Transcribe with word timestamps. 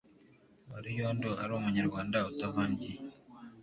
wa 0.69 0.79
Ruyondo 0.83 1.29
ari 1.43 1.51
Umunyarwanda 1.59 2.17
utavangiye. 2.29 2.97